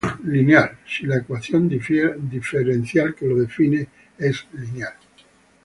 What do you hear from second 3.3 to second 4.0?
define